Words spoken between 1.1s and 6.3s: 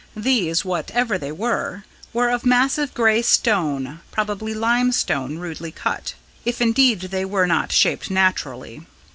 they were were of massive grey stone, probably limestone rudely cut